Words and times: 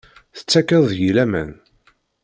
Tettakeḍ 0.37 0.83
deg-i 0.91 1.11
laman? 1.15 1.51